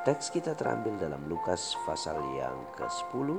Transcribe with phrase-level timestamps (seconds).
[0.00, 3.36] Teks kita terambil dalam Lukas pasal yang ke-10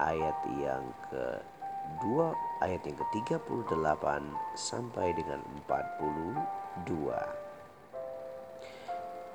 [0.00, 0.80] ayat yang
[1.12, 2.32] ke-2
[2.64, 4.04] ayat yang ke-38
[4.56, 6.80] sampai dengan 42.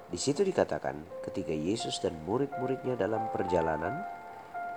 [0.10, 4.02] Di situ dikatakan ketika Yesus dan murid-muridnya dalam perjalanan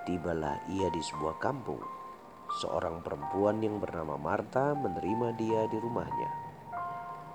[0.05, 1.81] tibalah ia di sebuah kampung.
[2.61, 6.29] Seorang perempuan yang bernama Marta menerima dia di rumahnya.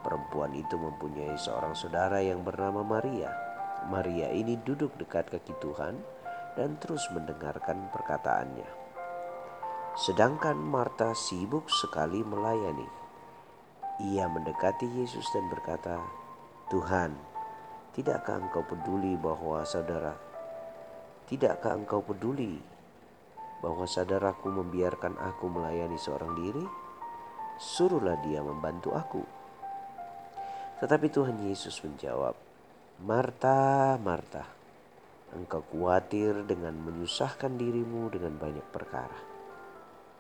[0.05, 3.55] Perempuan itu mempunyai seorang saudara yang bernama Maria
[3.86, 6.02] Maria ini duduk dekat kaki Tuhan
[6.58, 8.66] dan terus mendengarkan perkataannya.
[9.95, 12.89] Sedangkan Marta sibuk sekali melayani.
[14.11, 16.03] Ia mendekati Yesus dan berkata,
[16.67, 17.16] "Tuhan,
[17.95, 20.17] tidakkah Engkau peduli bahwa saudara
[21.25, 22.61] Tidakkah Engkau peduli
[23.58, 26.66] bahwa saudaraku membiarkan aku melayani seorang diri?
[27.58, 29.23] Suruhlah dia membantu aku."
[30.83, 32.36] Tetapi Tuhan Yesus menjawab,
[33.04, 34.48] Marta, Marta,
[35.36, 39.20] engkau khawatir dengan menyusahkan dirimu dengan banyak perkara.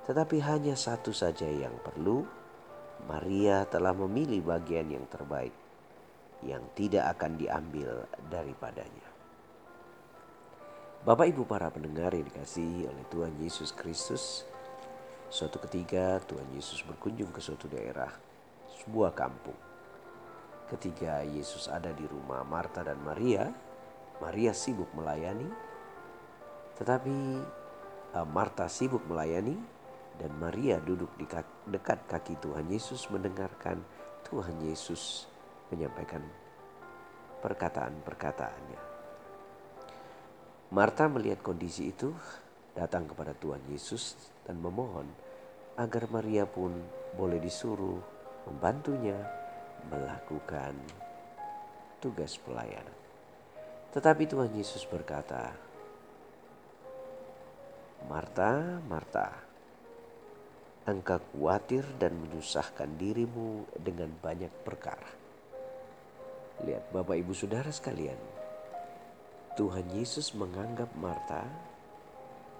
[0.03, 2.27] Tetapi hanya satu saja yang perlu,
[3.07, 5.55] Maria telah memilih bagian yang terbaik,
[6.43, 9.07] yang tidak akan diambil daripadanya.
[11.07, 14.43] Bapak Ibu para pendengar yang dikasihi oleh Tuhan Yesus Kristus,
[15.31, 18.11] suatu ketika Tuhan Yesus berkunjung ke suatu daerah,
[18.83, 19.74] sebuah kampung.
[20.65, 23.45] Ketika Yesus ada di rumah Marta dan Maria,
[24.17, 25.45] Maria sibuk melayani,
[26.81, 27.17] tetapi
[28.17, 29.53] uh, Marta sibuk melayani
[30.17, 31.27] dan Maria duduk di
[31.69, 33.83] dekat kaki Tuhan Yesus mendengarkan
[34.25, 35.29] Tuhan Yesus
[35.69, 36.23] menyampaikan
[37.45, 38.81] perkataan-perkataannya.
[40.73, 42.09] Marta melihat kondisi itu,
[42.73, 44.17] datang kepada Tuhan Yesus
[44.49, 45.05] dan memohon
[45.77, 46.73] agar Maria pun
[47.13, 48.01] boleh disuruh
[48.49, 49.44] membantunya
[49.89, 50.77] melakukan
[52.01, 52.97] tugas pelayanan.
[53.95, 55.55] Tetapi Tuhan Yesus berkata,
[58.05, 59.27] Marta, Marta,
[60.85, 65.09] engkau khawatir dan menyusahkan dirimu dengan banyak perkara.
[66.61, 68.19] Lihat Bapak Ibu Saudara sekalian,
[69.57, 71.41] Tuhan Yesus menganggap Marta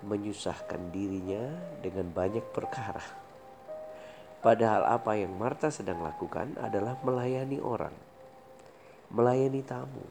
[0.01, 1.51] menyusahkan dirinya
[1.83, 3.24] dengan banyak perkara.
[4.45, 7.97] Padahal apa yang Marta sedang lakukan adalah melayani orang,
[9.09, 10.05] melayani tamu,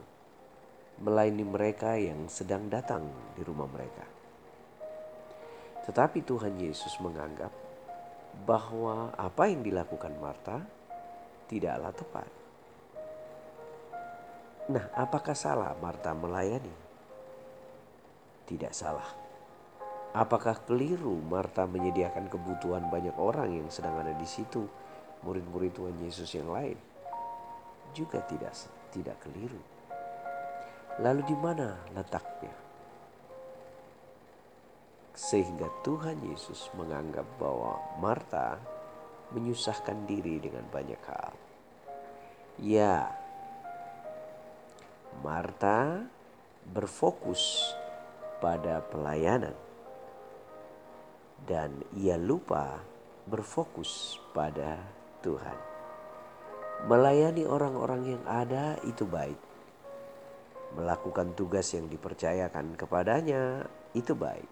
[0.99, 4.03] melayani mereka yang sedang datang di rumah mereka.
[5.87, 7.55] Tetapi Tuhan Yesus menganggap
[8.43, 10.59] bahwa apa yang dilakukan Marta
[11.47, 12.29] tidaklah tepat.
[14.67, 16.75] Nah, apakah salah Marta melayani?
[18.43, 19.24] Tidak salah.
[20.15, 24.63] Apakah keliru Marta menyediakan kebutuhan banyak orang yang sedang ada di situ,
[25.27, 26.79] murid-murid Tuhan Yesus yang lain?
[27.91, 28.55] Juga tidak
[28.95, 29.59] tidak keliru.
[31.03, 32.55] Lalu di mana letaknya?
[35.11, 38.55] Sehingga Tuhan Yesus menganggap bahwa Marta
[39.35, 41.35] menyusahkan diri dengan banyak hal.
[42.63, 43.11] Ya,
[45.19, 46.07] Marta
[46.71, 47.75] berfokus
[48.39, 49.64] pada pelayanan
[51.45, 52.81] dan ia lupa
[53.29, 54.81] berfokus pada
[55.21, 55.57] Tuhan.
[56.85, 59.39] Melayani orang-orang yang ada itu baik.
[60.75, 63.63] Melakukan tugas yang dipercayakan kepadanya
[63.95, 64.49] itu baik.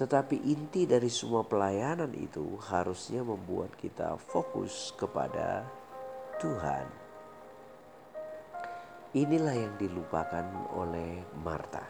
[0.00, 5.68] Tetapi inti dari semua pelayanan itu harusnya membuat kita fokus kepada
[6.40, 6.86] Tuhan.
[9.12, 10.46] Inilah yang dilupakan
[10.80, 11.84] oleh Marta.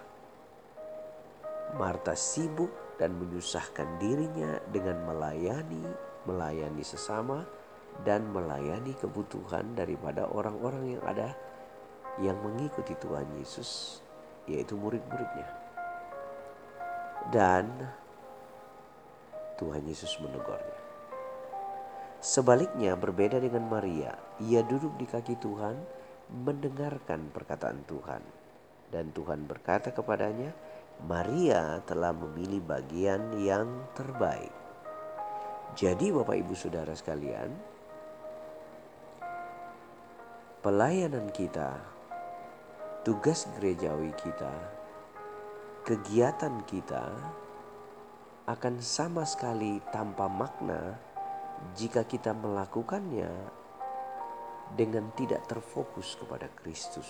[1.78, 5.88] Marta sibuk dan menyusahkan dirinya dengan melayani,
[6.28, 7.48] melayani sesama,
[8.04, 11.32] dan melayani kebutuhan daripada orang-orang yang ada
[12.20, 14.04] yang mengikuti Tuhan Yesus,
[14.44, 15.48] yaitu murid-muridnya.
[17.32, 17.72] Dan
[19.56, 20.80] Tuhan Yesus menegurnya.
[22.20, 24.12] Sebaliknya berbeda dengan Maria,
[24.44, 25.76] ia duduk di kaki Tuhan
[26.28, 28.20] mendengarkan perkataan Tuhan.
[28.92, 30.52] Dan Tuhan berkata kepadanya,
[31.06, 34.52] Maria telah memilih bagian yang terbaik.
[35.78, 37.54] Jadi, Bapak Ibu Saudara sekalian,
[40.60, 41.78] pelayanan kita
[43.00, 44.52] tugas gerejawi kita,
[45.88, 47.06] kegiatan kita
[48.44, 50.98] akan sama sekali tanpa makna
[51.78, 53.30] jika kita melakukannya
[54.74, 57.08] dengan tidak terfokus kepada Kristus.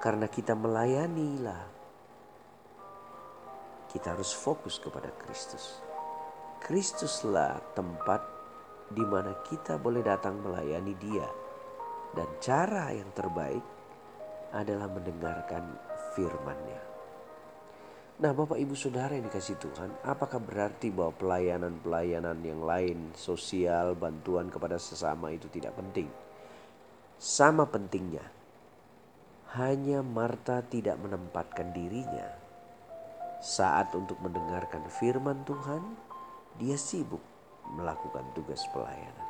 [0.00, 1.75] Karena kita melayanilah,
[3.96, 5.80] kita harus fokus kepada Kristus.
[6.60, 8.20] Kristuslah tempat
[8.92, 11.24] di mana kita boleh datang melayani Dia,
[12.12, 13.64] dan cara yang terbaik
[14.52, 15.64] adalah mendengarkan
[16.12, 16.80] firman-Nya.
[18.16, 24.52] Nah Bapak Ibu Saudara yang dikasih Tuhan, apakah berarti bahwa pelayanan-pelayanan yang lain, sosial, bantuan
[24.52, 26.08] kepada sesama itu tidak penting?
[27.16, 28.24] Sama pentingnya.
[29.56, 32.45] Hanya Marta tidak menempatkan dirinya.
[33.42, 35.82] Saat untuk mendengarkan firman Tuhan,
[36.56, 37.20] dia sibuk
[37.76, 39.28] melakukan tugas pelayanan.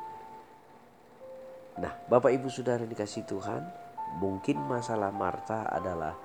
[1.77, 3.61] Nah Bapak Ibu Saudara dikasih Tuhan,
[4.17, 6.15] mungkin masalah Marta adalah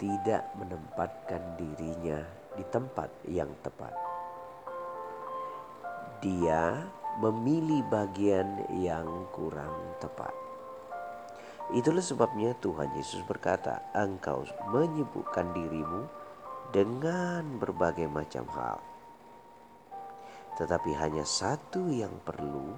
[0.00, 2.20] tidak menempatkan dirinya
[2.56, 3.92] di tempat yang tepat.
[6.24, 6.80] Dia
[7.20, 10.32] memilih bagian yang kurang tepat.
[11.74, 16.06] Itulah sebabnya Tuhan Yesus berkata, "Engkau menyibukkan dirimu
[16.70, 18.78] dengan berbagai macam hal,
[20.56, 22.72] tetapi hanya satu yang perlu,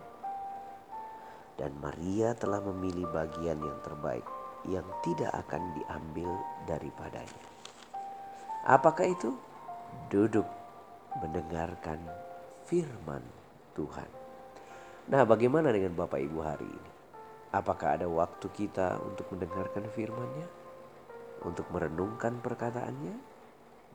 [1.60, 6.30] dan Maria telah memilih bagian yang terbaik." yang tidak akan diambil
[6.66, 7.42] daripadanya.
[8.66, 9.30] Apakah itu?
[10.10, 10.44] Duduk
[11.22, 12.02] mendengarkan
[12.66, 13.22] firman
[13.78, 14.10] Tuhan.
[15.08, 16.90] Nah, bagaimana dengan Bapak Ibu hari ini?
[17.48, 20.48] Apakah ada waktu kita untuk mendengarkan firman-Nya?
[21.48, 23.37] Untuk merenungkan perkataannya?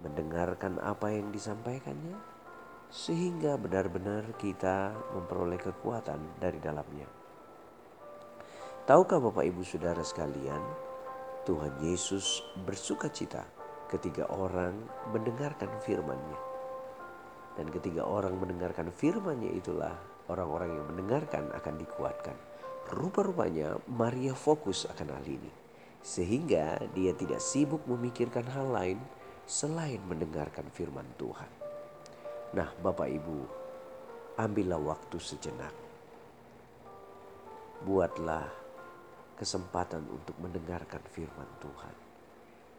[0.03, 2.19] Mendengarkan apa yang disampaikannya?
[2.91, 7.07] Sehingga benar-benar kita memperoleh kekuatan dari dalamnya.
[8.83, 10.59] Tahukah Bapak Ibu Saudara sekalian,
[11.47, 13.47] Tuhan Yesus bersuka cita
[13.87, 14.75] ketika orang
[15.15, 16.39] mendengarkan firman-Nya.
[17.55, 19.95] Dan ketika orang mendengarkan firman-Nya itulah
[20.27, 22.35] orang-orang yang mendengarkan akan dikuatkan.
[22.91, 25.51] Rupa-rupanya Maria fokus akan hal ini.
[26.03, 28.99] Sehingga dia tidak sibuk memikirkan hal lain
[29.43, 31.51] selain mendengarkan firman Tuhan.
[32.55, 33.39] Nah Bapak Ibu,
[34.39, 35.75] ambillah waktu sejenak.
[37.83, 38.47] Buatlah
[39.35, 41.95] kesempatan untuk mendengarkan firman Tuhan.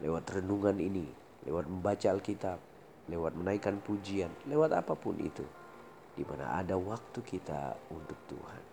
[0.01, 1.05] Lewat renungan ini,
[1.45, 2.59] lewat membaca Alkitab,
[3.13, 5.45] lewat menaikkan pujian, lewat apa pun itu.
[6.15, 8.63] Di mana ada waktu kita untuk Tuhan.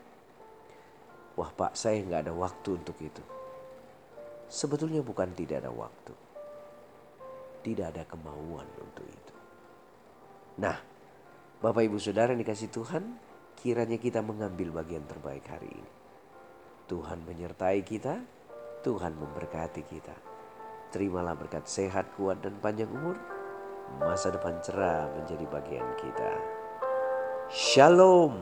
[1.36, 3.20] Wah pak saya nggak ada waktu untuk itu.
[4.48, 6.31] Sebetulnya bukan tidak ada waktu.
[7.62, 9.34] Tidak ada kemauan untuk itu.
[10.58, 10.76] Nah,
[11.62, 13.16] Bapak Ibu Saudara yang dikasih Tuhan,
[13.62, 16.02] kiranya kita mengambil bagian terbaik hari ini
[16.92, 18.20] Tuhan menyertai kita,
[18.84, 20.12] Tuhan memberkati kita.
[20.92, 23.16] Terimalah berkat sehat, kuat, dan panjang umur.
[23.96, 26.32] Masa depan cerah menjadi bagian kita.
[27.48, 28.36] Shalom.